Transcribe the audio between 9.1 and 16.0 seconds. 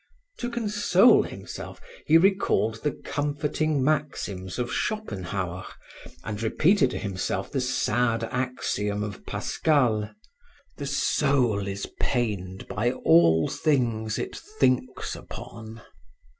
Pascal: "The soul is pained by all things it thinks upon."